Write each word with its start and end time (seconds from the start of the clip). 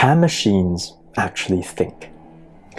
Can 0.00 0.18
machines 0.18 0.96
actually 1.18 1.60
think? 1.60 2.10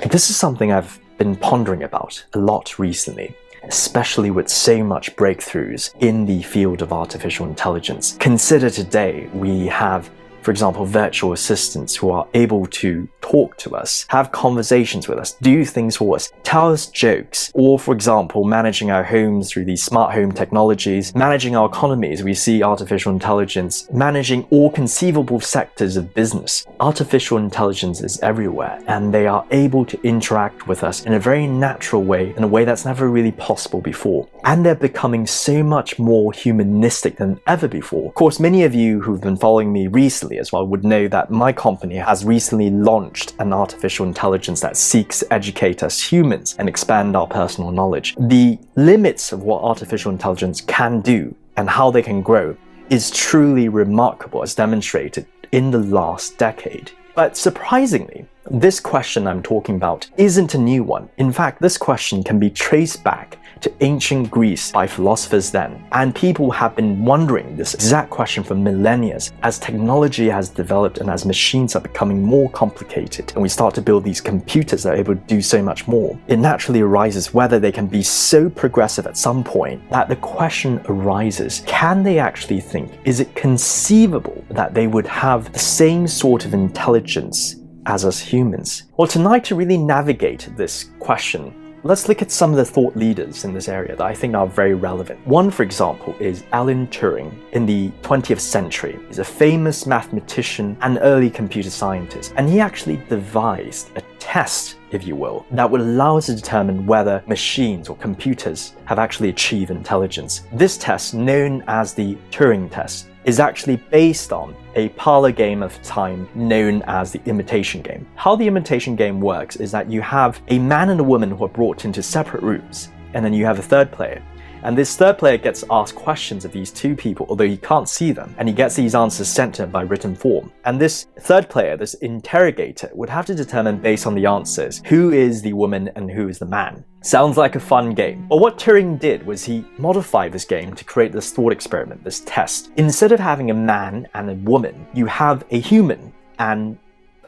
This 0.09 0.31
is 0.31 0.35
something 0.35 0.71
I've 0.71 0.99
been 1.19 1.35
pondering 1.35 1.83
about 1.83 2.25
a 2.33 2.39
lot 2.39 2.79
recently 2.79 3.35
especially 3.63 4.31
with 4.31 4.49
so 4.49 4.83
much 4.83 5.15
breakthroughs 5.15 5.93
in 5.99 6.25
the 6.25 6.41
field 6.41 6.81
of 6.81 6.91
artificial 6.91 7.45
intelligence. 7.45 8.17
Consider 8.19 8.71
today 8.71 9.29
we 9.33 9.67
have 9.67 10.09
for 10.41 10.51
example, 10.51 10.85
virtual 10.85 11.33
assistants 11.33 11.95
who 11.95 12.09
are 12.09 12.27
able 12.33 12.65
to 12.67 13.07
talk 13.21 13.57
to 13.57 13.75
us, 13.75 14.05
have 14.09 14.31
conversations 14.31 15.07
with 15.07 15.19
us, 15.19 15.33
do 15.41 15.63
things 15.63 15.97
for 15.97 16.15
us, 16.15 16.31
tell 16.43 16.71
us 16.71 16.87
jokes, 16.87 17.51
or 17.53 17.77
for 17.77 17.93
example, 17.93 18.43
managing 18.43 18.91
our 18.91 19.03
homes 19.03 19.51
through 19.51 19.65
these 19.65 19.83
smart 19.83 20.13
home 20.13 20.31
technologies, 20.31 21.13
managing 21.15 21.55
our 21.55 21.67
economies, 21.67 22.23
we 22.23 22.33
see 22.33 22.63
artificial 22.63 23.11
intelligence 23.11 23.87
managing 23.91 24.43
all 24.49 24.69
conceivable 24.71 25.39
sectors 25.39 25.97
of 25.97 26.13
business. 26.13 26.65
Artificial 26.79 27.37
intelligence 27.37 28.01
is 28.01 28.19
everywhere, 28.21 28.81
and 28.87 29.13
they 29.13 29.27
are 29.27 29.45
able 29.51 29.85
to 29.85 30.01
interact 30.01 30.67
with 30.67 30.83
us 30.83 31.05
in 31.05 31.13
a 31.13 31.19
very 31.19 31.47
natural 31.47 32.03
way, 32.03 32.33
in 32.35 32.43
a 32.43 32.47
way 32.47 32.65
that's 32.65 32.85
never 32.85 33.09
really 33.09 33.31
possible 33.33 33.81
before. 33.81 34.27
And 34.43 34.65
they're 34.65 34.75
becoming 34.75 35.27
so 35.27 35.63
much 35.63 35.99
more 35.99 36.33
humanistic 36.33 37.17
than 37.17 37.39
ever 37.47 37.67
before. 37.67 38.07
Of 38.09 38.15
course, 38.15 38.39
many 38.39 38.63
of 38.63 38.73
you 38.73 39.01
who've 39.01 39.21
been 39.21 39.37
following 39.37 39.71
me 39.71 39.87
recently 39.87 40.30
as 40.37 40.51
well 40.51 40.65
would 40.65 40.83
know 40.83 41.07
that 41.07 41.31
my 41.31 41.51
company 41.51 41.95
has 41.95 42.25
recently 42.25 42.69
launched 42.69 43.33
an 43.39 43.53
artificial 43.53 44.05
intelligence 44.05 44.59
that 44.61 44.77
seeks 44.77 45.19
to 45.19 45.33
educate 45.33 45.83
us 45.83 46.01
humans 46.01 46.55
and 46.59 46.67
expand 46.67 47.15
our 47.15 47.27
personal 47.27 47.71
knowledge. 47.71 48.15
The 48.19 48.59
limits 48.75 49.31
of 49.31 49.43
what 49.43 49.63
artificial 49.63 50.11
intelligence 50.11 50.61
can 50.61 51.01
do 51.01 51.35
and 51.57 51.69
how 51.69 51.91
they 51.91 52.01
can 52.01 52.21
grow 52.21 52.55
is 52.89 53.11
truly 53.11 53.69
remarkable 53.69 54.43
as 54.43 54.55
demonstrated 54.55 55.25
in 55.51 55.71
the 55.71 55.79
last 55.79 56.37
decade. 56.37 56.91
But 57.15 57.37
surprisingly, 57.37 58.25
this 58.49 58.79
question 58.79 59.27
I'm 59.27 59.43
talking 59.43 59.75
about 59.75 60.09
isn't 60.17 60.55
a 60.55 60.57
new 60.57 60.83
one. 60.83 61.09
In 61.17 61.31
fact, 61.31 61.61
this 61.61 61.77
question 61.77 62.23
can 62.23 62.39
be 62.39 62.49
traced 62.49 63.03
back 63.03 63.37
to 63.61 63.71
ancient 63.81 64.31
Greece 64.31 64.71
by 64.71 64.87
philosophers 64.87 65.51
then. 65.51 65.85
And 65.91 66.15
people 66.15 66.49
have 66.49 66.75
been 66.75 67.05
wondering 67.05 67.55
this 67.55 67.75
exact 67.75 68.09
question 68.09 68.43
for 68.43 68.55
millennia 68.55 69.19
as 69.43 69.59
technology 69.59 70.27
has 70.29 70.49
developed 70.49 70.97
and 70.97 71.09
as 71.09 71.25
machines 71.25 71.75
are 71.75 71.81
becoming 71.81 72.23
more 72.23 72.49
complicated 72.49 73.31
and 73.33 73.43
we 73.43 73.49
start 73.49 73.75
to 73.75 73.81
build 73.81 74.03
these 74.03 74.21
computers 74.21 74.83
that 74.83 74.93
are 74.93 74.97
able 74.97 75.15
to 75.15 75.21
do 75.21 75.41
so 75.41 75.61
much 75.61 75.87
more. 75.87 76.17
It 76.27 76.37
naturally 76.37 76.81
arises 76.81 77.33
whether 77.35 77.59
they 77.59 77.71
can 77.71 77.85
be 77.85 78.01
so 78.01 78.49
progressive 78.49 79.05
at 79.05 79.17
some 79.17 79.43
point 79.43 79.87
that 79.91 80.09
the 80.09 80.15
question 80.15 80.81
arises 80.85 81.61
can 81.67 82.01
they 82.01 82.17
actually 82.17 82.61
think? 82.61 82.91
Is 83.05 83.19
it 83.19 83.35
conceivable 83.35 84.43
that 84.49 84.73
they 84.73 84.87
would 84.87 85.05
have 85.05 85.53
the 85.53 85.59
same 85.59 86.07
sort 86.07 86.45
of 86.45 86.53
intelligence 86.53 87.60
as 87.85 88.05
us 88.05 88.19
humans? 88.19 88.83
Well, 88.97 89.07
tonight 89.07 89.43
to 89.45 89.55
really 89.55 89.77
navigate 89.77 90.49
this 90.55 90.89
question, 90.99 91.53
Let's 91.83 92.07
look 92.07 92.21
at 92.21 92.29
some 92.29 92.51
of 92.51 92.57
the 92.57 92.65
thought 92.65 92.95
leaders 92.95 93.43
in 93.43 93.55
this 93.55 93.67
area 93.67 93.95
that 93.95 94.05
I 94.05 94.13
think 94.13 94.35
are 94.35 94.45
very 94.45 94.75
relevant. 94.75 95.25
One, 95.25 95.49
for 95.49 95.63
example, 95.63 96.15
is 96.19 96.43
Alan 96.51 96.85
Turing 96.89 97.33
in 97.53 97.65
the 97.65 97.89
20th 98.03 98.39
century. 98.39 98.99
He's 99.07 99.17
a 99.17 99.23
famous 99.23 99.87
mathematician 99.87 100.77
and 100.81 100.99
early 101.01 101.31
computer 101.31 101.71
scientist, 101.71 102.35
and 102.37 102.47
he 102.47 102.59
actually 102.59 102.97
devised 103.09 103.89
a 103.97 104.03
test, 104.19 104.77
if 104.91 105.07
you 105.07 105.15
will, 105.15 105.43
that 105.49 105.71
would 105.71 105.81
allow 105.81 106.17
us 106.17 106.27
to 106.27 106.35
determine 106.35 106.85
whether 106.85 107.23
machines 107.25 107.89
or 107.89 107.95
computers 107.97 108.73
have 108.85 108.99
actually 108.99 109.29
achieved 109.29 109.71
intelligence. 109.71 110.43
This 110.53 110.77
test, 110.77 111.15
known 111.15 111.63
as 111.67 111.95
the 111.95 112.15
Turing 112.29 112.69
test, 112.69 113.07
is 113.23 113.39
actually 113.39 113.75
based 113.75 114.33
on 114.33 114.55
a 114.75 114.89
parlor 114.89 115.31
game 115.31 115.61
of 115.61 115.81
time 115.83 116.27
known 116.33 116.81
as 116.87 117.11
the 117.11 117.21
imitation 117.25 117.81
game. 117.81 118.07
How 118.15 118.35
the 118.35 118.47
imitation 118.47 118.95
game 118.95 119.21
works 119.21 119.55
is 119.57 119.71
that 119.71 119.89
you 119.89 120.01
have 120.01 120.41
a 120.47 120.57
man 120.57 120.89
and 120.89 120.99
a 120.99 121.03
woman 121.03 121.31
who 121.31 121.45
are 121.45 121.49
brought 121.49 121.85
into 121.85 122.01
separate 122.01 122.41
rooms, 122.41 122.89
and 123.13 123.23
then 123.23 123.33
you 123.33 123.45
have 123.45 123.59
a 123.59 123.63
third 123.63 123.91
player. 123.91 124.23
And 124.63 124.77
this 124.77 124.95
third 124.95 125.17
player 125.17 125.37
gets 125.37 125.63
asked 125.69 125.95
questions 125.95 126.45
of 126.45 126.51
these 126.51 126.71
two 126.71 126.95
people, 126.95 127.25
although 127.29 127.47
he 127.47 127.57
can't 127.57 127.89
see 127.89 128.11
them, 128.11 128.33
and 128.37 128.47
he 128.47 128.53
gets 128.53 128.75
these 128.75 128.95
answers 128.95 129.27
sent 129.27 129.55
to 129.55 129.63
him 129.63 129.71
by 129.71 129.81
written 129.81 130.15
form. 130.15 130.51
And 130.65 130.79
this 130.79 131.07
third 131.21 131.49
player, 131.49 131.77
this 131.77 131.95
interrogator, 131.95 132.89
would 132.93 133.09
have 133.09 133.25
to 133.27 133.35
determine 133.35 133.77
based 133.79 134.05
on 134.05 134.15
the 134.15 134.25
answers 134.25 134.81
who 134.85 135.11
is 135.11 135.41
the 135.41 135.53
woman 135.53 135.89
and 135.95 136.11
who 136.11 136.27
is 136.27 136.39
the 136.39 136.45
man. 136.45 136.83
Sounds 137.01 137.35
like 137.37 137.55
a 137.55 137.59
fun 137.59 137.95
game. 137.95 138.27
But 138.27 138.37
what 138.37 138.59
Turing 138.59 138.99
did 138.99 139.25
was 139.25 139.43
he 139.43 139.65
modified 139.79 140.31
this 140.31 140.45
game 140.45 140.75
to 140.75 140.83
create 140.83 141.11
this 141.11 141.31
thought 141.31 141.51
experiment, 141.51 142.03
this 142.03 142.19
test. 142.21 142.71
Instead 142.77 143.11
of 143.11 143.19
having 143.19 143.49
a 143.49 143.55
man 143.55 144.07
and 144.13 144.29
a 144.29 144.35
woman, 144.35 144.85
you 144.93 145.07
have 145.07 145.43
a 145.49 145.59
human 145.59 146.13
and 146.37 146.77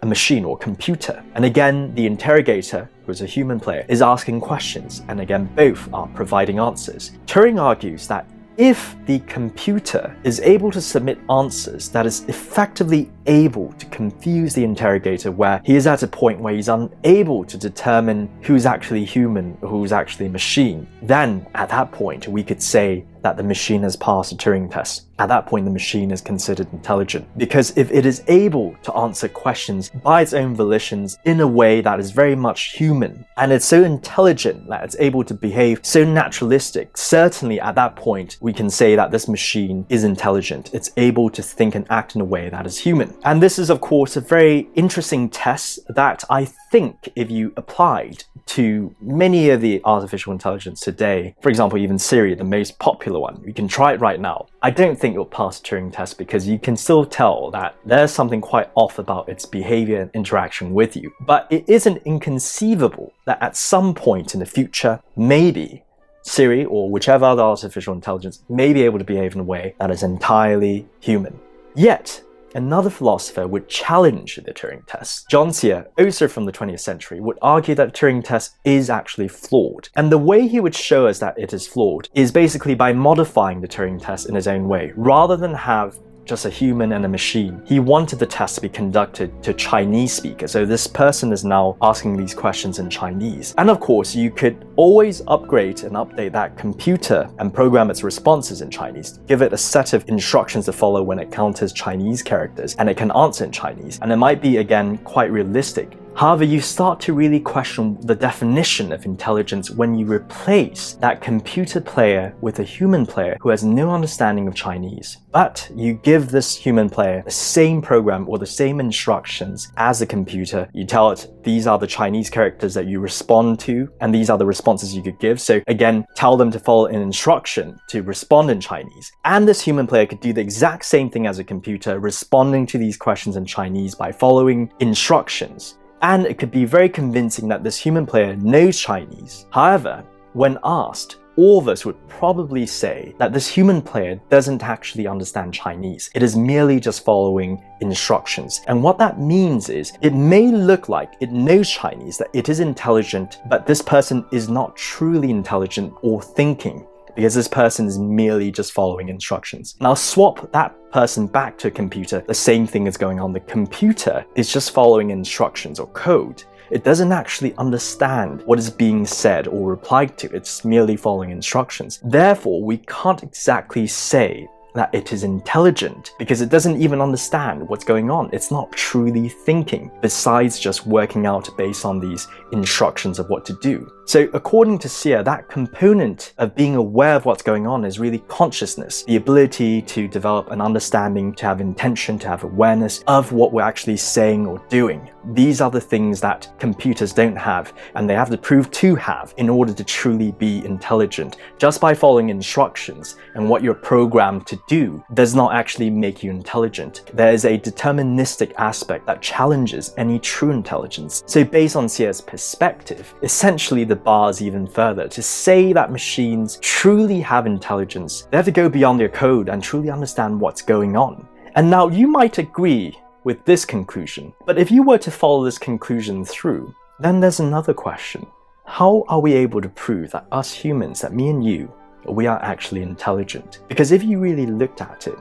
a 0.04 0.06
machine 0.06 0.46
or 0.46 0.58
computer. 0.58 1.24
And 1.34 1.46
again, 1.46 1.96
the 1.96 2.06
interrogator, 2.06 2.90
who 3.06 3.12
is 3.12 3.22
a 3.22 3.26
human 3.26 3.60
player, 3.60 3.86
is 3.90 4.02
asking 4.02 4.42
questions, 4.42 5.04
and 5.08 5.20
again, 5.20 5.50
both 5.56 5.92
are 5.94 6.08
providing 6.08 6.60
answers. 6.60 7.12
Turing 7.26 7.62
argues 7.62 8.08
that 8.08 8.28
if 8.58 8.96
the 9.08 9.20
computer 9.22 10.16
is 10.24 10.40
able 10.42 10.70
to 10.70 10.80
submit 10.80 11.18
answers 11.30 11.90
that 11.90 12.06
is 12.06 12.24
effectively 12.26 13.10
able 13.26 13.74
to 13.74 13.86
confuse 13.88 14.54
the 14.54 14.64
interrogator 14.64 15.32
where 15.32 15.60
he 15.66 15.76
is 15.76 15.88
at 15.88 16.04
a 16.04 16.08
point 16.08 16.40
where 16.40 16.54
he's 16.54 16.70
unable 16.70 17.44
to 17.44 17.58
determine 17.58 18.30
who's 18.44 18.68
actually 18.68 19.04
human 19.04 19.58
or 19.62 19.70
who's 19.70 19.92
actually 19.92 20.30
machine, 20.30 20.88
then 21.02 21.46
at 21.56 21.70
that 21.70 21.92
point 21.92 22.28
we 22.28 22.44
could 22.44 22.62
say 22.62 23.04
that 23.24 23.38
the 23.38 23.44
machine 23.44 23.82
has 23.82 23.96
passed 23.96 24.32
a 24.32 24.36
Turing 24.36 24.70
test. 24.70 25.08
At 25.24 25.30
that 25.30 25.46
point, 25.46 25.64
the 25.64 25.72
machine 25.72 26.12
is 26.12 26.20
considered 26.20 26.68
intelligent. 26.74 27.26
Because 27.38 27.72
if 27.78 27.90
it 27.92 28.06
is 28.06 28.24
able 28.28 28.76
to 28.84 28.94
answer 28.94 29.30
questions 29.30 29.90
by 30.04 30.22
its 30.22 30.34
own 30.34 30.54
volitions 30.54 31.18
in 31.24 31.40
a 31.40 31.48
way 31.48 31.80
that 31.80 31.98
is 31.98 32.12
very 32.12 32.36
much 32.36 32.74
human, 32.74 33.26
and 33.38 33.54
it's 33.54 33.64
so 33.64 33.86
intelligent 33.86 34.68
that 34.68 34.84
it's 34.84 34.98
able 35.00 35.24
to 35.24 35.34
behave 35.34 35.80
so 35.82 36.04
naturalistic, 36.04 36.98
certainly 36.98 37.58
at 37.62 37.76
that 37.76 37.96
point, 37.96 38.36
we 38.42 38.52
can 38.52 38.70
say 38.70 38.98
that 38.98 39.12
this 39.12 39.30
machine 39.30 39.86
is 39.88 40.04
intelligent. 40.04 40.74
It's 40.74 40.92
able 40.98 41.30
to 41.30 41.42
think 41.42 41.74
and 41.74 41.88
act 41.90 42.16
in 42.16 42.20
a 42.22 42.26
way 42.26 42.50
that 42.50 42.66
is 42.66 42.78
human. 42.78 43.16
And 43.24 43.42
this 43.42 43.58
is, 43.58 43.70
of 43.70 43.80
course, 43.80 44.18
a 44.18 44.22
very 44.22 44.68
interesting 44.76 45.30
test 45.30 45.80
that 45.88 46.26
I 46.30 46.44
think 46.70 47.08
if 47.16 47.32
you 47.32 47.54
applied 47.56 48.26
to 48.46 48.94
many 49.00 49.52
of 49.52 49.62
the 49.62 49.80
artificial 49.86 50.34
intelligence 50.34 50.82
today, 50.82 51.34
for 51.42 51.48
example, 51.48 51.78
even 51.78 51.98
Siri, 51.98 52.36
the 52.36 52.44
most 52.44 52.78
popular 52.78 53.20
one, 53.20 53.42
you 53.46 53.54
can 53.54 53.70
try 53.70 53.94
it 53.94 54.02
right 54.02 54.20
now. 54.20 54.48
I 54.66 54.70
don't 54.70 54.98
think 54.98 55.14
it'll 55.14 55.26
pass 55.26 55.60
the 55.60 55.68
Turing 55.68 55.92
test 55.92 56.18
because 56.18 56.48
you 56.48 56.58
can 56.58 56.78
still 56.78 57.04
tell 57.04 57.52
that 57.52 57.76
there's 57.86 58.14
something 58.14 58.40
quite 58.40 58.70
off 58.76 58.98
about 58.98 59.28
its 59.28 59.46
behavior 59.46 60.00
and 60.00 60.12
interaction 60.14 60.74
with 60.74 60.96
you. 60.96 61.12
But 61.20 61.48
it 61.50 61.66
isn't 61.68 62.02
inconceivable 62.06 63.12
that 63.26 63.44
at 63.44 63.58
some 63.58 63.94
point 63.94 64.34
in 64.34 64.40
the 64.40 64.46
future, 64.46 65.02
maybe 65.18 65.84
Siri 66.22 66.64
or 66.64 66.90
whichever 66.90 67.26
other 67.26 67.42
artificial 67.42 67.94
intelligence 67.94 68.42
may 68.48 68.72
be 68.72 68.84
able 68.84 69.00
to 69.00 69.04
behave 69.04 69.36
in 69.36 69.42
a 69.42 69.44
way 69.44 69.76
that 69.82 69.92
is 69.92 70.02
entirely 70.02 70.88
human. 71.02 71.38
Yet, 71.76 72.24
Another 72.56 72.90
philosopher 72.90 73.48
would 73.48 73.68
challenge 73.68 74.36
the 74.36 74.54
Turing 74.54 74.86
test. 74.86 75.30
John 75.30 75.52
Searle, 75.52 75.86
also 75.98 76.28
from 76.28 76.46
the 76.46 76.52
20th 76.52 76.82
century, 76.82 77.20
would 77.20 77.40
argue 77.42 77.74
that 77.76 77.94
the 77.94 78.00
Turing 78.00 78.24
test 78.24 78.58
is 78.64 78.90
actually 78.90 79.28
flawed. 79.28 79.90
And 79.96 80.12
the 80.12 80.18
way 80.18 80.48
he 80.48 80.60
would 80.60 80.76
show 80.76 81.08
us 81.08 81.20
that 81.20 81.38
it 81.38 81.54
is 81.54 81.68
flawed 81.68 82.10
is 82.14 82.32
basically 82.32 82.76
by 82.76 82.94
modifying 82.94 83.62
the 83.62 83.68
Turing 83.68 84.02
test 84.02 84.30
in 84.30 84.36
his 84.36 84.48
own 84.48 84.68
way. 84.68 84.94
Rather 84.96 85.36
than 85.36 85.54
have 85.54 86.00
just 86.26 86.46
a 86.46 86.50
human 86.50 86.94
and 86.94 87.06
a 87.06 87.08
machine. 87.08 87.62
He 87.66 87.80
wanted 87.80 88.20
the 88.20 88.26
test 88.26 88.56
to 88.56 88.62
be 88.62 88.70
conducted 88.70 89.44
to 89.44 89.54
Chinese 89.54 90.14
speakers. 90.14 90.52
So 90.52 90.66
this 90.66 90.88
person 90.88 91.32
is 91.32 91.44
now 91.44 91.78
asking 91.82 92.18
these 92.18 92.34
questions 92.34 92.80
in 92.80 92.90
Chinese. 92.90 93.54
And 93.58 93.70
of 93.70 93.80
course, 93.80 94.16
you 94.16 94.32
could 94.32 94.66
always 94.76 95.22
upgrade 95.28 95.84
and 95.84 95.96
update 95.96 96.32
that 96.34 96.58
computer 96.58 97.30
and 97.40 97.54
program 97.54 97.90
its 97.90 98.04
responses 98.04 98.62
in 98.62 98.70
Chinese. 98.70 99.20
Give 99.28 99.42
it 99.42 99.54
a 99.54 99.58
set 99.58 99.94
of 99.94 100.08
instructions 100.08 100.66
to 100.66 100.74
follow 100.74 101.04
when 101.04 101.20
it 101.20 101.32
counters 101.32 101.74
Chinese 101.74 102.22
characters 102.22 102.76
and 102.76 102.90
it 102.90 102.98
can 102.98 103.12
answer 103.12 103.46
in 103.46 103.52
Chinese. 103.52 104.00
And 104.02 104.12
it 104.12 104.18
might 104.18 104.42
be 104.42 104.58
again 104.58 104.98
quite 105.00 105.32
realistic 105.32 105.98
However, 106.16 106.44
you 106.44 106.62
start 106.62 107.00
to 107.02 107.14
really 107.14 107.40
question 107.40 107.98
the 108.02 108.16
definition 108.16 108.92
of 108.92 109.06
intelligence 109.06 109.72
when 109.72 109.96
you 109.96 110.06
replace 110.06 110.94
that 111.02 111.22
computer 111.22 111.82
player 111.82 112.36
with 112.40 112.60
a 112.60 112.64
human 112.64 113.06
player 113.06 113.36
who 113.42 113.50
has 113.50 113.64
no 113.64 113.92
understanding 113.92 114.48
of 114.48 114.54
Chinese. 114.54 115.18
But 115.32 115.70
you 115.76 115.96
give 115.96 116.30
this 116.30 116.56
human 116.56 116.88
player 116.88 117.24
the 117.26 117.32
same 117.32 117.82
program 117.82 118.30
or 118.30 118.38
the 118.38 118.46
same 118.46 118.80
instructions 118.80 119.72
as 119.78 120.02
a 120.02 120.06
computer. 120.06 120.70
You 120.72 120.86
tell 120.86 121.10
it 121.10 121.28
these 121.44 121.66
are 121.66 121.80
the 121.80 121.88
Chinese 121.88 122.30
characters 122.30 122.76
that 122.76 122.86
you 122.86 123.00
respond 123.00 123.60
to, 123.62 123.92
and 124.00 124.14
these 124.14 124.30
are 124.30 124.38
the 124.38 124.46
responses 124.46 124.96
you 124.96 125.02
could 125.02 125.20
give. 125.20 125.42
So 125.42 125.62
again, 125.66 126.06
tell 126.16 126.38
them 126.38 126.52
to 126.52 126.60
follow 126.60 126.86
an 126.86 127.02
instruction 127.02 127.80
to 127.90 128.04
respond 128.04 128.52
in 128.52 128.62
Chinese. 128.62 129.12
And 129.26 129.48
this 129.48 129.62
human 129.62 129.88
player 129.88 130.06
could 130.06 130.22
do 130.22 130.32
the 130.32 130.42
exact 130.42 130.86
same 130.86 131.10
thing 131.10 131.26
as 131.26 131.40
a 131.40 131.44
computer, 131.44 132.00
responding 132.00 132.68
to 132.68 132.78
these 132.78 132.98
questions 132.98 133.36
in 133.36 133.46
Chinese 133.46 133.96
by 133.96 134.12
following 134.12 134.72
instructions 134.80 135.76
and 136.04 136.26
it 136.26 136.38
could 136.38 136.52
be 136.52 136.66
very 136.66 136.90
convincing 136.90 137.48
that 137.48 137.64
this 137.64 137.78
human 137.78 138.06
player 138.06 138.36
knows 138.36 138.80
Chinese. 138.80 139.48
However, 139.52 140.04
when 140.34 140.60
asked, 140.64 141.18
all 141.36 141.58
of 141.58 141.68
us 141.68 141.86
would 141.86 142.08
probably 142.08 142.66
say 142.66 143.16
that 143.18 143.34
this 143.34 143.48
human 143.48 143.82
player 143.82 144.20
doesn't 144.30 144.62
actually 144.62 145.08
understand 145.08 145.54
Chinese. 145.54 146.12
It 146.14 146.22
is 146.22 146.36
merely 146.36 146.80
just 146.80 147.04
following 147.04 147.64
instructions. 147.82 148.62
And 148.68 148.84
what 148.84 149.00
that 149.00 149.20
means 149.20 149.70
is 149.70 149.94
it 150.02 150.14
may 150.14 150.52
look 150.52 150.90
like 150.90 151.14
it 151.22 151.32
knows 151.32 151.70
Chinese, 151.70 152.20
that 152.20 152.30
it 152.34 152.50
is 152.50 152.60
intelligent, 152.60 153.40
but 153.48 153.66
this 153.66 153.82
person 153.82 154.26
is 154.32 154.48
not 154.48 154.76
truly 154.76 155.32
intelligent 155.32 155.94
or 156.04 156.22
thinking 156.22 156.86
because 157.16 157.34
this 157.34 157.48
person 157.48 157.88
is 157.88 157.98
merely 158.00 158.52
just 158.52 158.72
following 158.72 159.10
instructions. 159.10 159.76
Now 159.80 159.94
swap 159.94 160.52
that 160.52 160.76
person 160.92 161.28
back 161.28 161.58
to 161.60 161.68
a 161.68 161.72
computer, 161.72 162.24
the 162.28 162.34
same 162.34 162.68
thing 162.68 162.88
is 162.88 162.98
going 162.98 163.20
on. 163.20 163.34
The 163.34 163.40
computer 163.42 164.26
is 164.36 164.52
just 164.52 164.72
following 164.72 165.10
instructions 165.10 165.80
or 165.80 165.88
code. 165.88 166.44
It 166.72 166.84
doesn't 166.84 167.12
actually 167.12 167.54
understand 167.58 168.42
what 168.46 168.58
is 168.58 168.70
being 168.70 169.06
said 169.06 169.48
or 169.48 169.70
replied 169.70 170.18
to, 170.20 170.34
it's 170.34 170.66
merely 170.66 170.96
following 170.96 171.30
instructions. 171.30 172.00
Therefore, 172.04 172.64
we 172.64 172.78
can't 172.78 173.22
exactly 173.22 173.86
say 173.86 174.48
that 174.74 174.94
it 174.94 175.14
is 175.14 175.24
intelligent 175.24 176.14
because 176.18 176.42
it 176.42 176.50
doesn't 176.50 176.82
even 176.82 177.02
understand 177.02 177.68
what's 177.68 177.84
going 177.84 178.10
on. 178.10 178.30
It's 178.34 178.52
not 178.52 178.72
truly 178.72 179.30
thinking, 179.30 179.92
besides 180.02 180.60
just 180.60 180.88
working 180.88 181.26
out 181.26 181.56
based 181.58 181.86
on 181.86 182.00
these 182.00 182.28
instructions 182.52 183.20
of 183.20 183.30
what 183.30 183.46
to 183.46 183.54
do. 183.62 183.88
So, 184.06 184.28
according 184.34 184.80
to 184.80 184.90
Searle, 184.90 185.24
that 185.24 185.48
component 185.48 186.34
of 186.38 186.56
being 186.56 186.76
aware 186.76 187.16
of 187.16 187.26
what's 187.26 187.42
going 187.42 187.66
on 187.66 187.86
is 187.86 188.00
really 188.00 188.20
consciousness, 188.28 189.04
the 189.04 189.16
ability 189.16 189.82
to 189.84 190.10
develop 190.10 190.52
an 190.52 190.60
understanding, 190.60 191.34
to 191.36 191.46
have 191.46 191.62
intention, 191.62 192.20
to 192.20 192.28
have 192.28 192.44
awareness 192.44 193.02
of 193.08 193.32
what 193.32 193.54
we're 193.54 193.62
actually 193.62 193.96
saying 193.96 194.46
or 194.46 194.62
doing. 194.68 195.10
These 195.32 195.62
are 195.62 195.72
the 195.72 195.80
things 195.80 196.20
that 196.20 196.52
computers 196.60 197.14
don't 197.14 197.38
have, 197.38 197.74
and 197.96 198.10
they 198.10 198.14
have 198.14 198.30
to 198.30 198.38
prove 198.38 198.70
to 198.72 198.96
have 198.96 199.34
in 199.38 199.50
order 199.50 199.74
to 199.74 199.84
truly 199.86 200.34
be 200.34 200.64
intelligent. 200.66 201.38
Just 201.58 201.80
by 201.80 201.94
following 201.94 202.28
instructions 202.28 203.16
and 203.36 203.50
what 203.50 203.64
you're 203.64 203.74
programmed 203.74 204.46
to 204.48 204.60
do 204.68 205.02
does 205.14 205.34
not 205.34 205.54
actually 205.54 205.90
make 205.90 206.24
you 206.24 206.30
intelligent. 206.30 207.04
There 207.14 207.32
is 207.32 207.46
a 207.46 207.58
deterministic 207.58 208.54
aspect 208.58 209.06
that 209.06 209.22
challenges 209.22 209.94
any 209.98 210.20
true 210.20 210.52
intelligence. 210.52 211.24
So, 211.26 211.46
based 211.46 211.78
on 211.78 211.88
Searle's 211.88 212.20
perspective, 212.20 213.16
essentially 213.22 213.86
the 213.94 214.00
bars 214.00 214.42
even 214.42 214.66
further. 214.66 215.08
To 215.08 215.22
say 215.22 215.72
that 215.72 215.92
machines 215.92 216.58
truly 216.62 217.22
have 217.22 217.46
intelligence, 217.46 218.28
they 218.32 218.38
have 218.38 218.46
to 218.48 218.52
go 218.52 218.68
beyond 218.68 219.00
their 219.00 219.08
code 219.08 219.50
and 219.50 219.62
truly 219.62 219.92
understand 219.92 220.42
what's 220.42 220.64
going 220.64 220.98
on. 220.98 221.28
And 221.54 221.70
now 221.70 221.90
you 221.90 222.08
might 222.08 222.40
agree 222.40 222.98
with 223.24 223.46
this 223.46 223.66
conclusion, 223.66 224.34
but 224.48 224.58
if 224.58 224.72
you 224.72 224.82
were 224.82 224.98
to 224.98 225.12
follow 225.12 225.46
this 225.46 225.60
conclusion 225.60 226.26
through, 226.26 226.74
then 227.00 227.20
there's 227.20 227.40
another 227.40 227.72
question. 227.72 228.26
How 228.66 229.06
are 229.10 229.20
we 229.20 229.34
able 229.34 229.62
to 229.62 229.70
prove 229.70 230.10
that 230.12 230.26
us 230.32 230.52
humans, 230.52 231.02
that 231.02 231.14
me 231.14 231.30
and 231.30 231.46
you, 231.46 231.72
we 232.10 232.26
are 232.26 232.42
actually 232.42 232.82
intelligent? 232.82 233.60
Because 233.68 233.92
if 233.92 234.04
you 234.04 234.20
really 234.20 234.48
looked 234.48 234.82
at 234.82 235.06
it, 235.06 235.20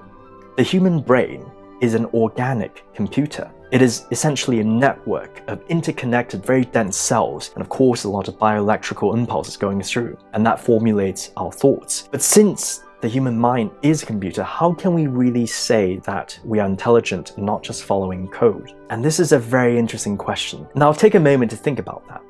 the 0.56 0.62
human 0.62 1.00
brain 1.00 1.44
is 1.82 1.92
an 1.92 2.06
organic 2.06 2.84
computer. 2.94 3.50
It 3.72 3.80
is 3.80 4.04
essentially 4.10 4.60
a 4.60 4.64
network 4.64 5.42
of 5.48 5.64
interconnected, 5.70 6.44
very 6.44 6.66
dense 6.66 6.94
cells, 6.94 7.52
and 7.54 7.62
of 7.62 7.70
course, 7.70 8.04
a 8.04 8.08
lot 8.10 8.28
of 8.28 8.38
bioelectrical 8.38 9.16
impulses 9.16 9.56
going 9.56 9.80
through, 9.80 10.18
and 10.34 10.44
that 10.44 10.60
formulates 10.60 11.30
our 11.38 11.50
thoughts. 11.50 12.06
But 12.12 12.20
since 12.20 12.84
the 13.00 13.08
human 13.08 13.38
mind 13.38 13.70
is 13.80 14.02
a 14.02 14.06
computer, 14.06 14.42
how 14.42 14.74
can 14.74 14.92
we 14.92 15.06
really 15.06 15.46
say 15.46 15.96
that 16.04 16.38
we 16.44 16.58
are 16.58 16.66
intelligent, 16.66 17.32
not 17.38 17.62
just 17.62 17.84
following 17.84 18.28
code? 18.28 18.74
And 18.90 19.02
this 19.02 19.18
is 19.18 19.32
a 19.32 19.38
very 19.38 19.78
interesting 19.78 20.18
question. 20.18 20.68
Now, 20.74 20.92
take 20.92 21.14
a 21.14 21.20
moment 21.20 21.50
to 21.52 21.56
think 21.56 21.78
about 21.78 22.06
that. 22.08 22.20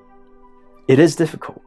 It 0.87 1.00
is 1.00 1.17
difficult. 1.17 1.61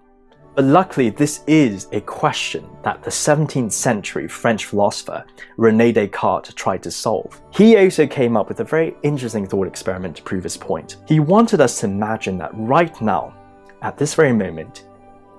But 0.55 0.63
luckily, 0.63 1.09
this 1.09 1.43
is 1.47 1.89
a 1.91 1.99
question 1.99 2.65
that 2.81 3.03
the 3.03 3.11
17th 3.11 3.73
century 3.73 4.25
French 4.29 4.65
philosopher 4.65 5.25
Rene 5.57 5.91
Descartes 5.91 6.53
tried 6.53 6.81
to 6.83 6.91
solve. 6.91 7.41
He 7.51 7.75
also 7.77 8.07
came 8.07 8.37
up 8.37 8.47
with 8.47 8.61
a 8.61 8.63
very 8.63 8.95
interesting 9.03 9.45
thought 9.45 9.67
experiment 9.67 10.15
to 10.15 10.23
prove 10.23 10.45
his 10.45 10.55
point. 10.55 10.95
He 11.09 11.19
wanted 11.19 11.59
us 11.59 11.81
to 11.81 11.87
imagine 11.87 12.37
that 12.37 12.51
right 12.53 12.99
now, 13.01 13.35
at 13.81 13.97
this 13.97 14.13
very 14.13 14.31
moment, 14.31 14.85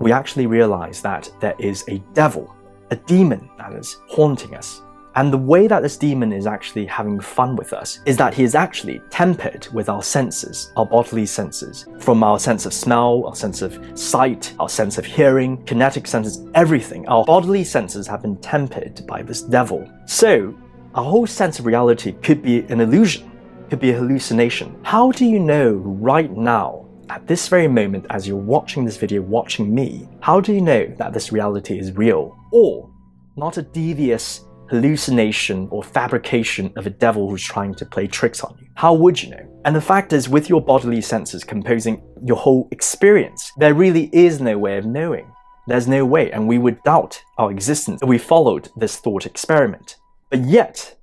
we 0.01 0.13
actually 0.13 0.47
realize 0.47 1.01
that 1.01 1.31
there 1.41 1.57
is 1.59 1.83
a 1.89 1.97
devil, 2.13 2.55
a 2.91 2.97
demon 2.97 3.49
that 3.57 3.73
is 3.73 3.97
haunting 4.09 4.55
us, 4.55 4.83
and 5.17 5.33
the 5.33 5.39
way 5.39 5.67
that 5.67 5.83
this 5.83 5.97
demon 5.97 6.31
is 6.31 6.47
actually 6.47 6.85
having 6.85 7.19
fun 7.19 7.57
with 7.57 7.73
us 7.73 8.01
is 8.05 8.19
that 8.19 8.35
he 8.35 8.45
is 8.45 8.55
actually 8.55 9.01
tempered 9.09 9.67
with 9.73 9.89
our 9.89 10.03
senses, 10.03 10.71
our 10.77 10.85
bodily 10.85 11.25
senses, 11.25 11.87
from 11.99 12.23
our 12.23 12.39
sense 12.39 12.67
of 12.67 12.75
smell, 12.75 13.25
our 13.25 13.35
sense 13.35 13.63
of 13.63 13.81
sight, 13.99 14.55
our 14.61 14.69
sense 14.69 14.99
of 14.99 15.07
hearing, 15.07 15.65
kinetic 15.65 16.07
senses, 16.07 16.47
everything. 16.55 17.09
Our 17.09 17.25
bodily 17.25 17.65
senses 17.65 18.07
have 18.07 18.21
been 18.21 18.37
tempered 18.37 19.07
by 19.07 19.23
this 19.23 19.41
devil. 19.41 19.91
So, 20.05 20.55
our 20.95 21.05
whole 21.05 21.27
sense 21.27 21.59
of 21.59 21.65
reality 21.65 22.13
could 22.13 22.43
be 22.43 22.61
an 22.69 22.81
illusion, 22.81 23.31
could 23.71 23.81
be 23.81 23.91
a 23.91 23.97
hallucination. 23.97 24.79
How 24.83 25.13
do 25.13 25.25
you 25.25 25.41
know 25.41 25.73
right 25.73 26.31
now 26.31 26.87
at 27.09 27.27
this 27.27 27.49
very 27.49 27.69
moment, 27.69 28.05
as 28.11 28.29
you're 28.29 28.37
watching 28.37 28.85
this 28.85 28.97
video, 28.97 29.23
watching 29.23 29.75
me, 29.75 30.09
how 30.21 30.41
do 30.41 30.53
you 30.53 30.61
know 30.61 30.87
that 30.99 31.13
this 31.13 31.33
reality 31.33 31.79
is 31.79 31.93
real? 31.93 32.37
Or 32.53 32.91
not 33.37 33.59
a 33.59 33.63
devious 33.63 34.46
hallucination 34.69 35.69
or 35.71 35.83
fabrication 35.83 36.73
of 36.77 36.87
a 36.87 36.91
devil 36.91 37.29
who's 37.29 37.45
trying 37.45 37.75
to 37.75 37.87
play 37.87 38.07
tricks 38.07 38.43
on 38.43 38.57
you? 38.61 38.69
How 38.75 38.95
would 38.95 39.23
you 39.23 39.31
know? 39.31 39.63
And 39.65 39.75
the 39.75 39.81
fact 39.81 40.13
is, 40.13 40.29
with 40.29 40.49
your 40.49 40.61
bodily 40.61 41.01
senses 41.01 41.45
composing 41.45 42.03
your 42.25 42.37
whole 42.37 42.69
experience, 42.71 43.53
there 43.59 43.75
really 43.75 44.11
is 44.13 44.41
no 44.41 44.59
way 44.59 44.79
of 44.79 44.87
knowing. 44.87 45.31
There's 45.67 45.89
no 45.89 46.05
way, 46.05 46.31
and 46.31 46.47
we 46.47 46.59
would 46.59 46.83
doubt 46.85 47.21
our 47.39 47.51
existence 47.51 48.01
if 48.03 48.09
we 48.09 48.19
followed 48.19 48.69
this 48.77 48.99
thought 48.99 49.27
experiment. 49.27 49.97
But 50.31 50.45
yet, 50.45 50.95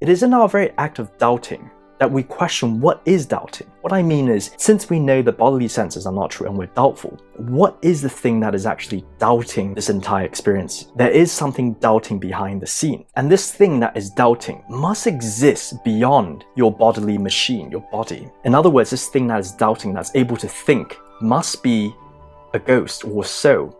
it 0.00 0.08
is 0.08 0.22
in 0.22 0.32
our 0.32 0.48
very 0.48 0.72
act 0.78 0.98
of 0.98 1.16
doubting 1.18 1.70
that 1.98 2.10
we 2.10 2.22
question 2.22 2.80
what 2.80 3.00
is 3.04 3.26
doubting. 3.26 3.66
What 3.80 3.92
I 3.92 4.02
mean 4.02 4.28
is, 4.28 4.50
since 4.56 4.90
we 4.90 4.98
know 4.98 5.22
the 5.22 5.32
bodily 5.32 5.68
senses 5.68 6.06
are 6.06 6.12
not 6.12 6.30
true 6.30 6.46
and 6.46 6.56
we're 6.56 6.66
doubtful, 6.66 7.18
what 7.36 7.78
is 7.82 8.02
the 8.02 8.08
thing 8.08 8.40
that 8.40 8.54
is 8.54 8.66
actually 8.66 9.04
doubting 9.18 9.74
this 9.74 9.90
entire 9.90 10.24
experience? 10.24 10.92
There 10.96 11.10
is 11.10 11.30
something 11.30 11.74
doubting 11.74 12.18
behind 12.18 12.60
the 12.60 12.66
scene. 12.66 13.04
And 13.16 13.30
this 13.30 13.52
thing 13.52 13.80
that 13.80 13.96
is 13.96 14.10
doubting 14.10 14.62
must 14.68 15.06
exist 15.06 15.74
beyond 15.84 16.44
your 16.56 16.72
bodily 16.72 17.18
machine, 17.18 17.70
your 17.70 17.86
body. 17.92 18.28
In 18.44 18.54
other 18.54 18.70
words, 18.70 18.90
this 18.90 19.08
thing 19.08 19.26
that 19.28 19.40
is 19.40 19.52
doubting, 19.52 19.94
that's 19.94 20.14
able 20.14 20.36
to 20.36 20.48
think, 20.48 20.98
must 21.20 21.62
be 21.62 21.94
a 22.52 22.58
ghost 22.58 23.04
or 23.04 23.24
so 23.24 23.76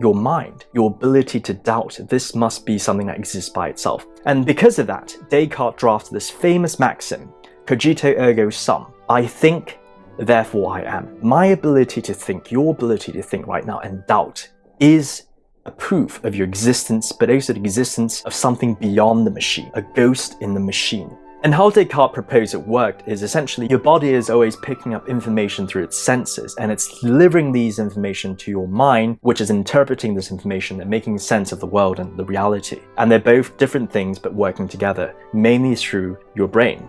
your 0.00 0.14
mind, 0.14 0.64
your 0.72 0.90
ability 0.90 1.38
to 1.40 1.52
doubt, 1.52 2.00
this 2.08 2.34
must 2.34 2.64
be 2.64 2.78
something 2.78 3.06
that 3.06 3.18
exists 3.18 3.50
by 3.50 3.68
itself. 3.68 4.06
And 4.24 4.46
because 4.46 4.78
of 4.78 4.86
that, 4.86 5.14
Descartes 5.28 5.76
drafted 5.78 6.14
this 6.14 6.30
famous 6.30 6.78
maxim 6.80 7.32
Cogito 7.70 8.12
ergo 8.18 8.50
sum. 8.50 8.92
I 9.08 9.24
think, 9.24 9.78
therefore 10.18 10.76
I 10.76 10.82
am. 10.82 11.16
My 11.22 11.46
ability 11.46 12.02
to 12.02 12.12
think, 12.12 12.50
your 12.50 12.72
ability 12.72 13.12
to 13.12 13.22
think 13.22 13.46
right 13.46 13.64
now 13.64 13.78
and 13.78 14.04
doubt 14.08 14.48
is 14.80 15.26
a 15.66 15.70
proof 15.70 16.24
of 16.24 16.34
your 16.34 16.48
existence, 16.48 17.12
but 17.12 17.30
also 17.30 17.52
the 17.52 17.60
existence 17.60 18.22
of 18.22 18.34
something 18.34 18.74
beyond 18.74 19.24
the 19.24 19.30
machine, 19.30 19.70
a 19.74 19.82
ghost 19.82 20.34
in 20.40 20.52
the 20.52 20.58
machine. 20.58 21.16
And 21.44 21.54
how 21.54 21.70
Descartes 21.70 22.12
proposed 22.12 22.54
it 22.54 22.66
worked 22.66 23.06
is 23.06 23.22
essentially 23.22 23.68
your 23.70 23.78
body 23.78 24.14
is 24.14 24.30
always 24.30 24.56
picking 24.56 24.94
up 24.94 25.08
information 25.08 25.68
through 25.68 25.84
its 25.84 25.96
senses 25.96 26.56
and 26.58 26.72
it's 26.72 27.00
delivering 27.00 27.52
these 27.52 27.78
information 27.78 28.34
to 28.38 28.50
your 28.50 28.66
mind, 28.66 29.16
which 29.20 29.40
is 29.40 29.48
interpreting 29.48 30.16
this 30.16 30.32
information 30.32 30.80
and 30.80 30.90
making 30.90 31.18
sense 31.18 31.52
of 31.52 31.60
the 31.60 31.66
world 31.66 32.00
and 32.00 32.18
the 32.18 32.24
reality. 32.24 32.80
And 32.98 33.08
they're 33.08 33.20
both 33.20 33.56
different 33.58 33.92
things 33.92 34.18
but 34.18 34.34
working 34.34 34.66
together, 34.66 35.14
mainly 35.32 35.76
through 35.76 36.18
your 36.34 36.48
brain 36.48 36.88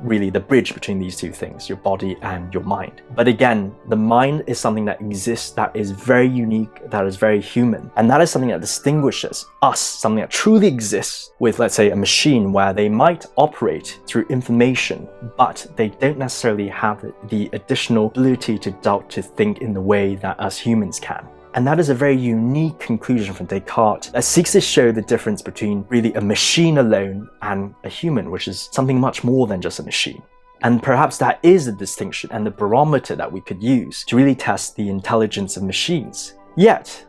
really 0.00 0.30
the 0.30 0.40
bridge 0.40 0.74
between 0.74 0.98
these 0.98 1.16
two 1.16 1.32
things, 1.32 1.68
your 1.68 1.78
body 1.78 2.16
and 2.22 2.52
your 2.52 2.62
mind. 2.62 3.02
But 3.14 3.28
again, 3.28 3.74
the 3.88 3.96
mind 3.96 4.44
is 4.46 4.58
something 4.58 4.84
that 4.86 5.00
exists 5.00 5.50
that 5.52 5.74
is 5.74 5.90
very 5.90 6.28
unique, 6.28 6.90
that 6.90 7.06
is 7.06 7.16
very 7.16 7.40
human. 7.40 7.90
And 7.96 8.10
that 8.10 8.20
is 8.20 8.30
something 8.30 8.50
that 8.50 8.60
distinguishes 8.60 9.46
us, 9.62 9.80
something 9.80 10.20
that 10.20 10.30
truly 10.30 10.66
exists 10.66 11.32
with, 11.38 11.58
let's 11.58 11.74
say, 11.74 11.90
a 11.90 11.96
machine 11.96 12.52
where 12.52 12.72
they 12.72 12.88
might 12.88 13.26
operate 13.36 14.00
through 14.06 14.26
information, 14.28 15.08
but 15.36 15.66
they 15.76 15.88
don't 15.88 16.18
necessarily 16.18 16.68
have 16.68 17.04
the 17.28 17.48
additional 17.52 18.06
ability 18.06 18.58
to 18.58 18.70
doubt, 18.70 19.10
to 19.10 19.22
think 19.22 19.58
in 19.58 19.72
the 19.72 19.80
way 19.80 20.14
that 20.16 20.38
us 20.40 20.58
humans 20.58 20.98
can. 21.00 21.26
And 21.56 21.66
that 21.66 21.80
is 21.80 21.88
a 21.88 21.94
very 21.94 22.14
unique 22.14 22.78
conclusion 22.78 23.32
from 23.32 23.46
Descartes 23.46 24.10
that 24.10 24.24
seeks 24.24 24.52
to 24.52 24.60
show 24.60 24.92
the 24.92 25.00
difference 25.00 25.40
between 25.40 25.86
really 25.88 26.12
a 26.12 26.20
machine 26.20 26.76
alone 26.76 27.30
and 27.40 27.74
a 27.82 27.88
human, 27.88 28.30
which 28.30 28.46
is 28.46 28.68
something 28.72 29.00
much 29.00 29.24
more 29.24 29.46
than 29.46 29.62
just 29.62 29.78
a 29.78 29.82
machine. 29.82 30.22
And 30.62 30.82
perhaps 30.82 31.16
that 31.16 31.38
is 31.42 31.64
the 31.64 31.72
distinction 31.72 32.28
and 32.30 32.44
the 32.44 32.50
barometer 32.50 33.16
that 33.16 33.32
we 33.32 33.40
could 33.40 33.62
use 33.62 34.04
to 34.04 34.16
really 34.16 34.34
test 34.34 34.76
the 34.76 34.90
intelligence 34.90 35.56
of 35.56 35.62
machines. 35.62 36.34
Yet, 36.58 37.06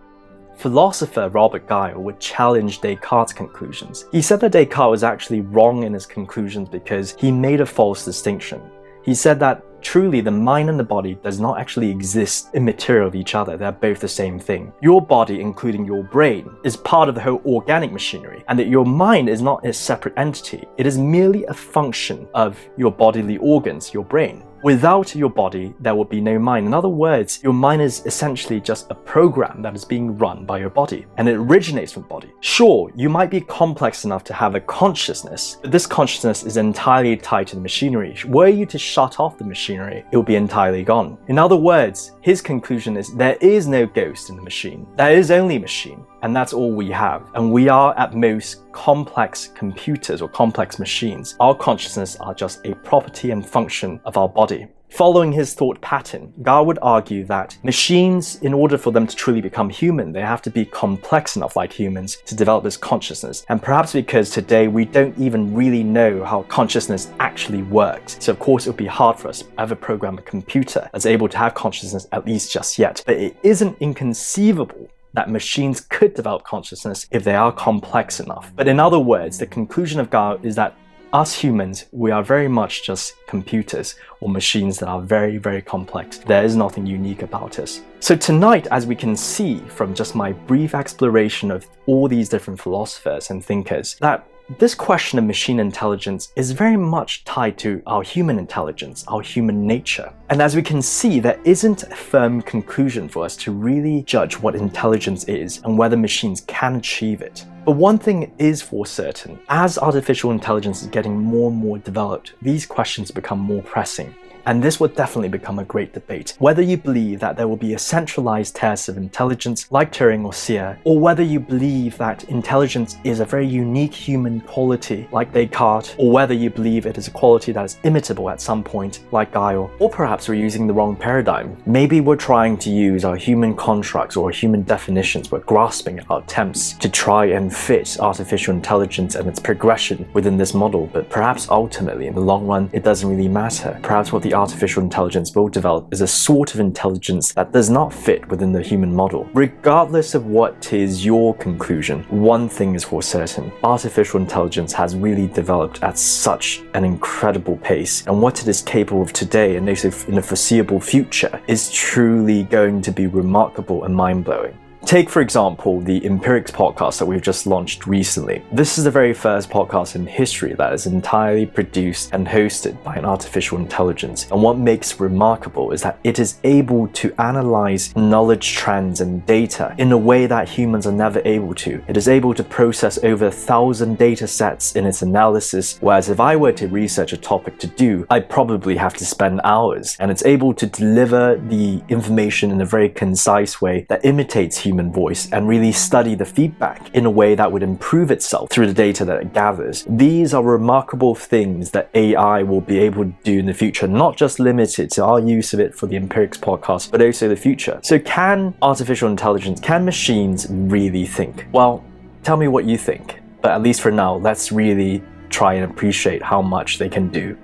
philosopher 0.56 1.30
Gilbert 1.30 1.70
Ryle 1.70 2.01
would 2.01 2.22
challenge 2.22 2.80
Descartes' 2.80 3.34
conclusions. 3.34 4.06
He 4.13 4.22
said 4.22 4.39
that 4.39 4.54
Descartes 4.54 4.92
was 4.92 5.04
actually 5.04 5.42
wrong 5.42 5.84
in 5.84 5.92
his 5.92 6.06
conclusions 6.06 6.70
because 6.70 7.16
he 7.20 7.34
made 7.34 7.60
a 7.60 7.66
false 7.66 8.06
distinction. 8.06 8.62
He 9.07 9.15
said 9.15 9.39
that 9.39 9.63
truly 9.81 10.19
the 10.19 10.31
mind 10.31 10.69
and 10.69 10.77
the 10.77 10.83
body 10.83 11.17
does 11.23 11.39
not 11.39 11.61
actually 11.61 11.89
exist 11.89 12.49
immaterial 12.53 13.07
of 13.07 13.15
each 13.15 13.35
other. 13.35 13.55
They're 13.55 13.71
both 13.71 14.01
the 14.01 14.07
same 14.09 14.37
thing. 14.37 14.73
Your 14.81 15.01
body, 15.01 15.39
including 15.39 15.85
your 15.85 16.03
brain, 16.03 16.49
is 16.65 16.75
part 16.75 17.07
of 17.07 17.15
the 17.15 17.21
whole 17.21 17.41
organic 17.45 17.93
machinery, 17.93 18.43
and 18.49 18.59
that 18.59 18.67
your 18.67 18.85
mind 18.85 19.29
is 19.29 19.41
not 19.41 19.65
a 19.65 19.71
separate 19.71 20.13
entity. 20.17 20.67
It 20.75 20.85
is 20.85 20.97
merely 20.97 21.45
a 21.45 21.53
function 21.53 22.27
of 22.33 22.59
your 22.75 22.91
bodily 22.91 23.37
organs, 23.37 23.93
your 23.93 24.03
brain. 24.03 24.43
Without 24.63 25.15
your 25.15 25.29
body, 25.29 25.73
there 25.79 25.93
would 25.93 26.09
be 26.09 26.19
no 26.19 26.39
mind. 26.39 26.65
In 26.65 26.73
other 26.73 26.89
words, 26.89 27.39
your 27.43 27.53
mind 27.53 27.81
is 27.81 28.03
essentially 28.05 28.59
just 28.59 28.89
a 28.89 28.95
program 28.95 29.61
that 29.61 29.75
is 29.75 29.85
being 29.85 30.17
run 30.17 30.45
by 30.45 30.57
your 30.57 30.71
body, 30.71 31.05
and 31.17 31.29
it 31.29 31.35
originates 31.35 31.91
from 31.93 32.01
the 32.03 32.07
body. 32.07 32.31
Sure, 32.39 32.91
you 32.95 33.07
might 33.07 33.29
be 33.29 33.41
complex 33.41 34.03
enough 34.03 34.23
to 34.23 34.33
have 34.33 34.55
a 34.55 34.59
consciousness, 34.59 35.57
but 35.61 35.71
this 35.71 35.85
consciousness 35.85 36.43
is 36.43 36.57
entirely 36.57 37.15
tied 37.15 37.47
to 37.47 37.55
the 37.55 37.61
machinery. 37.61 38.17
Were 38.25 38.47
you 38.47 38.65
to 38.65 38.79
shut 38.79 39.19
off 39.19 39.37
the 39.37 39.45
machinery, 39.45 40.03
it 40.11 40.17
would 40.17 40.25
be 40.25 40.35
entirely 40.35 40.83
gone. 40.83 41.19
In 41.27 41.37
other 41.37 41.55
words, 41.55 42.13
his 42.27 42.41
conclusion 42.41 42.98
is 42.98 43.15
there 43.15 43.38
is 43.39 43.69
no 43.69 43.86
ghost 43.86 44.29
in 44.29 44.36
the 44.36 44.41
machine. 44.41 44.86
There 44.98 45.13
is 45.13 45.31
only 45.31 45.57
machine, 45.57 46.05
and 46.24 46.36
that's 46.36 46.51
all 46.51 46.74
we 46.74 46.89
have. 46.89 47.31
And 47.36 47.53
we 47.53 47.69
are 47.69 47.98
at 47.98 48.15
most 48.15 48.69
complex 48.74 49.48
computers 49.55 50.22
or 50.22 50.27
complex 50.27 50.77
machines. 50.77 51.38
Our 51.39 51.55
consciousness 51.55 52.17
are 52.17 52.34
just 52.34 52.65
a 52.65 52.75
property 52.75 53.31
and 53.31 53.48
function 53.48 54.01
of 54.03 54.17
our 54.17 54.27
body. 54.27 54.67
Following 54.89 55.32
his 55.32 55.53
thought 55.53 55.79
pattern, 55.82 56.34
Gao 56.41 56.63
would 56.63 56.79
argue 56.82 57.25
that 57.25 57.58
machines, 57.63 58.38
in 58.41 58.53
order 58.53 58.77
for 58.77 58.91
them 58.91 59.06
to 59.06 59.15
truly 59.15 59.41
become 59.41 59.70
human, 59.70 60.12
they 60.12 60.22
have 60.22 60.41
to 60.44 60.50
be 60.50 60.65
complex 60.65 61.36
enough 61.36 61.56
like 61.56 61.74
humans 61.74 62.17
to 62.25 62.36
develop 62.36 62.63
this 62.63 62.77
consciousness. 62.77 63.46
And 63.50 63.62
perhaps 63.62 63.94
because 63.94 64.29
today 64.29 64.67
we 64.67 64.86
don't 64.86 65.17
even 65.20 65.53
really 65.53 65.84
know 65.84 66.24
how 66.24 66.44
consciousness 66.44 67.12
actually 67.20 67.63
works. 67.63 68.17
So 68.20 68.32
of 68.32 68.39
course 68.39 68.65
it 68.65 68.70
would 68.70 68.77
be 68.77 68.88
hard 68.88 69.20
for 69.20 69.27
us 69.27 69.39
to 69.44 69.48
ever 69.60 69.75
program 69.75 70.17
a 70.17 70.22
computer 70.22 70.89
that's 70.94 71.06
able 71.06 71.27
to 71.29 71.38
have 71.38 71.53
consciousness 71.53 72.08
at 72.12 72.25
least 72.25 72.51
just 72.51 72.79
yet. 72.79 73.03
But 73.06 73.17
it 73.17 73.38
isn't 73.44 73.77
inconceivable 73.79 74.89
that 75.13 75.29
machines 75.29 75.82
could 75.82 76.13
develop 76.13 76.44
consciousness 76.44 77.08
if 77.12 77.24
they 77.24 77.36
are 77.36 77.51
complex 77.51 78.20
enough. 78.20 78.51
But 78.56 78.67
in 78.67 78.79
other 78.79 79.00
words, 79.00 79.38
the 79.38 79.48
conclusion 79.48 80.00
of 80.00 80.10
Gao 80.10 80.39
is 80.44 80.56
that 80.56 80.75
us 81.17 81.33
humans, 81.33 81.86
we 81.91 82.12
are 82.12 82.21
very 82.21 82.47
much 82.47 82.83
just 82.83 83.15
computers 83.25 83.95
or 84.21 84.29
machines 84.29 84.77
that 84.77 84.88
are 84.88 85.01
very, 85.01 85.38
very 85.38 85.63
complex. 85.63 86.19
There 86.19 86.43
is 86.43 86.55
nothing 86.55 86.86
unique 86.86 87.24
about 87.24 87.57
us. 87.57 87.81
So, 88.00 88.15
tonight, 88.15 88.67
as 88.69 88.86
we 88.86 88.95
can 88.95 89.15
see 89.15 89.57
from 89.62 89.95
just 89.95 90.13
my 90.13 90.31
brief 90.31 90.75
exploration 90.75 91.50
of 91.50 91.65
all 91.88 92.07
these 92.07 92.29
different 92.29 92.59
philosophers 92.59 93.31
and 93.31 93.43
thinkers, 93.43 93.95
that 94.00 94.27
this 94.59 94.75
question 94.75 95.17
of 95.17 95.25
machine 95.25 95.59
intelligence 95.59 96.31
is 96.36 96.51
very 96.51 96.77
much 96.77 97.25
tied 97.25 97.57
to 97.57 97.81
our 97.88 98.03
human 98.03 98.38
intelligence, 98.38 99.03
our 99.07 99.21
human 99.21 99.65
nature. 99.65 100.13
And 100.29 100.39
as 100.39 100.55
we 100.55 100.62
can 100.62 100.83
see, 100.83 101.19
there 101.19 101.39
isn't 101.43 101.81
a 101.83 101.95
firm 101.95 102.43
conclusion 102.43 103.09
for 103.09 103.25
us 103.25 103.36
to 103.38 103.51
really 103.51 104.03
judge 104.03 104.39
what 104.39 104.55
intelligence 104.55 105.24
is 105.24 105.62
and 105.63 105.79
whether 105.79 105.97
machines 105.97 106.41
can 106.41 106.75
achieve 106.75 107.21
it. 107.21 107.43
But 107.67 107.75
one 107.75 107.97
thing 107.97 108.31
is 108.38 108.62
for 108.62 108.86
certain 108.86 109.39
as 109.50 109.77
artificial 109.77 110.31
intelligence 110.31 110.83
is 110.83 110.88
getting 110.88 111.19
more 111.19 111.51
and 111.51 111.59
more 111.59 111.77
developed, 111.77 112.31
these 112.41 112.65
questions 112.65 113.12
become 113.12 113.39
more 113.39 113.62
pressing. 113.62 114.15
And 114.48 114.63
this 114.63 114.80
would 114.80 114.96
definitely 114.96 115.27
become 115.27 115.60
a 115.60 115.66
great 115.66 115.92
debate. 115.92 116.38
Whether 116.39 116.62
you 116.62 116.77
believe 116.77 117.20
that 117.20 117.36
there 117.36 117.50
will 117.50 117.58
be 117.58 117.74
a 117.74 117.80
centralized 117.80 118.56
test 118.56 118.88
of 118.88 118.96
intelligence 118.96 119.70
like 119.74 119.92
Turing 119.92 120.24
or 120.24 120.32
Searle, 120.32 120.77
or 120.86 120.98
whether 120.98 121.22
you 121.22 121.42
believe 121.42 121.98
that 121.98 122.24
intelligence 122.30 122.96
is 123.04 123.20
a 123.20 123.25
very 123.25 123.46
unique 123.46 123.94
human 123.94 124.39
quality 124.39 125.06
like 125.12 125.34
Descartes, 125.34 125.96
or 125.98 126.13
whether 126.13 126.34
you 126.34 126.50
believe 126.50 126.86
it 126.86 126.98
is 126.98 127.10
a 127.10 127.12
quality 127.12 127.51
that 127.51 127.66
is 127.66 127.77
imitable 127.84 128.30
at 128.30 128.39
some 128.39 128.63
point 128.63 129.01
like 129.12 129.34
Gao, 129.34 129.70
or 129.80 129.89
perhaps 129.89 130.30
we're 130.30 130.36
using 130.36 130.66
the 130.66 130.74
wrong 130.74 130.96
paradigm. 130.96 131.58
Maybe 131.66 132.00
we're 132.00 132.16
trying 132.16 132.56
to 132.60 132.70
use 132.70 133.04
our 133.04 133.18
human 133.18 133.54
constructs 133.54 134.16
or 134.16 134.32
human 134.32 134.63
definitions, 134.63 135.30
we're 135.30 135.39
grasping 135.39 136.00
at 136.00 136.10
our 136.10 136.22
attempts 136.22 136.72
to 136.75 136.88
try 136.88 137.25
and 137.25 137.54
fit 137.54 137.98
artificial 138.00 138.54
intelligence 138.54 139.16
and 139.16 139.27
its 139.27 139.42
progression 139.42 140.08
within 140.13 140.38
this 140.38 140.54
model, 140.54 140.88
but 140.94 141.10
perhaps 141.10 141.50
ultimately 141.50 142.08
in 142.08 142.16
the 142.16 142.22
long 142.22 142.48
run 142.48 142.70
it 142.72 142.86
doesn't 142.86 143.10
really 143.10 143.27
matter. 143.27 143.77
Perhaps 143.84 144.13
what 144.13 144.24
the 144.24 144.37
artificial 144.38 144.84
intelligence 144.84 145.36
will 145.36 145.50
develop 145.50 145.91
is 145.91 146.01
a 146.01 146.08
sort 146.08 146.53
of 146.53 146.60
intelligence 146.60 147.34
that 147.34 147.51
does 147.51 147.70
not 147.70 147.91
fit 147.91 148.27
within 148.29 148.51
the 148.51 148.62
human 148.62 148.94
model. 148.94 149.27
Regardless 149.34 150.13
of 150.13 150.27
what 150.27 150.72
is 150.72 151.03
your 151.03 151.34
conclusion, 151.36 152.03
one 152.10 152.48
thing 152.48 152.75
is 152.75 152.84
for 152.84 153.01
certain 153.01 153.51
artificial 153.63 154.20
intelligence 154.20 154.72
has 154.74 154.96
really 154.96 155.27
developed 155.27 155.84
at 155.84 155.98
such 155.98 156.62
an 156.75 156.86
incredible 156.86 157.58
pace, 157.58 158.06
and 158.06 158.22
what 158.22 158.41
it 158.41 158.48
is 158.48 158.62
capable 158.62 159.01
of 159.01 159.12
today 159.12 159.56
and 159.58 159.67
in 159.67 160.15
the 160.15 160.22
foreseeable 160.22 160.79
future 160.79 161.41
is 161.48 161.72
truly 161.72 162.44
going 162.44 162.82
to 162.82 162.91
be 162.91 163.08
remarkable 163.08 163.84
and 163.86 163.96
mind 163.96 164.24
blowing. 164.24 164.58
Take, 164.86 165.10
for 165.10 165.22
example, 165.22 165.81
the 165.81 166.05
Empirics 166.05 166.51
podcast 166.51 167.00
that 167.00 167.05
we've 167.05 167.22
just 167.22 167.46
launched 167.46 167.88
recently. 167.88 168.41
This 168.51 168.77
is 168.77 168.86
the 168.86 168.91
very 168.91 169.13
first 169.13 169.50
podcast 169.50 169.96
in 169.96 170.05
history 170.05 170.53
that 170.53 170.72
is 170.72 170.86
entirely 170.86 171.46
produced 171.46 172.13
and 172.13 172.25
hosted 172.25 172.81
by 172.84 172.96
an 172.96 173.03
artificial 173.03 173.57
intelligence. 173.57 174.31
And 174.31 174.41
what 174.41 174.57
makes 174.57 175.00
remarkable 175.00 175.72
is 175.72 175.81
that 175.81 176.00
it 176.03 176.19
is 176.19 176.39
able 176.43 176.88
to 176.89 177.13
analyze 177.19 177.93
knowledge 177.96 178.53
trends 178.53 179.01
and 179.01 179.25
data 179.25 179.75
in 179.77 179.91
a 179.91 179.98
way 179.98 180.25
that 180.25 180.48
humans 180.48 180.88
are 180.88 180.93
never 180.93 181.22
able 181.25 181.53
to. 181.55 181.84
It 181.88 181.98
is 181.98 182.07
able 182.07 182.34
to 182.36 182.43
process 182.43 182.98
over 183.03 183.25
a 183.25 183.31
thousand 183.31 183.98
data 183.98 184.27
sets 184.27 184.75
in 184.75 184.86
its 184.86 185.01
analysis, 185.01 185.77
whereas 185.81 186.07
if 186.10 186.19
I 186.19 186.36
were 186.36 186.53
to 186.53 186.67
research 186.67 187.12
a 187.12 187.17
topic 187.17 187.60
to 187.60 187.67
do, 187.67 188.05
I'd 188.10 188.29
probably 188.29 188.77
have 188.77 188.93
to 188.96 189.05
spend 189.05 189.41
hours. 189.43 189.98
And 190.00 190.12
it's 190.12 190.25
able 190.25 190.53
to 190.53 190.65
deliver 190.65 191.36
the 191.36 191.81
information 191.89 192.51
in 192.51 192.62
a 192.62 192.65
very 192.65 192.89
concise 192.89 193.62
way 193.62 193.86
that 193.89 194.05
imitates 194.05 194.57
human 194.67 194.91
voice 194.91 195.29
and 195.31 195.47
really 195.47 195.71
study 195.71 196.15
the 196.15 196.25
feedback 196.25 196.93
in 196.93 197.05
a 197.05 197.09
way 197.09 197.36
that 197.36 197.51
would 197.51 197.63
improve 197.63 198.12
itself 198.12 198.50
through 198.51 198.67
the 198.67 198.74
data 198.74 199.05
that 199.05 199.21
it 199.21 199.33
gathers. 199.33 199.86
These 199.89 200.33
are 200.33 200.43
remarkable 200.43 201.15
things 201.15 201.71
that 201.71 201.89
AI 201.93 202.43
will 202.43 202.62
be 202.62 202.79
able 202.79 203.05
to 203.05 203.13
do 203.24 203.39
in 203.39 203.45
the 203.45 203.53
future, 203.53 203.88
not 203.88 204.17
just 204.17 204.39
limited 204.39 204.91
to 204.91 205.03
our 205.03 205.19
use 205.19 205.53
of 205.53 205.59
it 205.59 205.74
for 205.74 205.88
the 205.88 205.95
Empirics 205.95 206.38
podcast, 206.38 206.91
but 206.91 207.01
also 207.01 207.27
the 207.27 207.36
future. 207.36 207.79
So, 207.83 208.00
can 208.00 208.53
artificial 208.62 209.09
intelligence, 209.09 209.59
can 209.59 209.86
machines 209.86 210.47
really 210.50 211.05
think? 211.05 211.45
Well, 211.51 211.83
tell 212.24 212.38
me 212.38 212.47
what 212.47 212.65
you 212.65 212.77
think. 212.77 213.21
But 213.41 213.51
at 213.51 213.62
least 213.62 213.81
for 213.81 213.91
now, 213.91 214.15
let's 214.15 214.51
really 214.51 215.03
try 215.29 215.53
and 215.53 215.71
appreciate 215.71 216.21
how 216.21 216.41
much 216.41 216.79
they 216.79 216.89
can 216.89 217.09
do. 217.09 217.38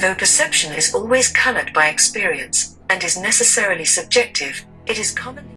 Though 0.00 0.14
perception 0.14 0.74
is 0.74 0.94
always 0.94 1.28
colored 1.28 1.72
by 1.72 1.88
experience 1.88 2.76
and 2.90 3.02
is 3.02 3.16
necessarily 3.16 3.84
subjective, 3.84 4.64
it 4.86 4.98
is 4.98 5.12
commonly 5.12 5.54